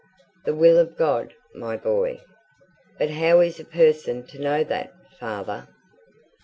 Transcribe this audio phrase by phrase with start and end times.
[0.45, 2.21] "The will of God, my boy."
[2.97, 5.67] "But how is a person to know that, father?"